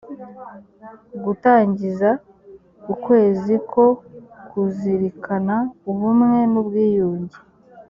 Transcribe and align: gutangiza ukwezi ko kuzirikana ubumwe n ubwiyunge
gutangiza 1.23 2.09
ukwezi 2.93 3.53
ko 3.71 3.83
kuzirikana 4.49 5.55
ubumwe 5.91 6.39
n 6.51 6.53
ubwiyunge 6.61 7.37